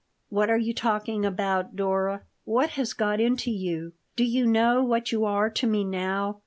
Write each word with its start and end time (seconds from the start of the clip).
"What 0.29 0.49
are 0.49 0.57
you 0.57 0.73
talking 0.73 1.25
about, 1.27 1.75
Dora? 1.75 2.23
What 2.43 2.71
has 2.71 2.91
got 2.93 3.21
into 3.21 3.51
you? 3.51 3.93
Do 4.15 4.23
you 4.23 4.47
know 4.47 4.83
what 4.83 5.11
you 5.11 5.25
are 5.25 5.51
to 5.51 5.67
me 5.67 5.83
now?" 5.83 6.39